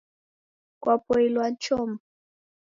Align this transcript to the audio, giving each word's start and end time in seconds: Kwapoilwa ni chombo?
Kwapoilwa 0.81 1.45
ni 1.49 1.55
chombo? 1.63 2.01